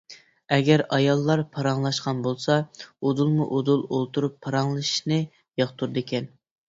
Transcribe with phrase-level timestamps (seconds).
[0.55, 2.57] ئەگەر ئاياللار پاراڭلاشقان بولسا،
[3.05, 5.21] ئۇدۇلمۇئۇدۇل ئولتۇرۇپ پاراڭلىشىشنى
[5.63, 6.31] ياقتۇرىدىكەن.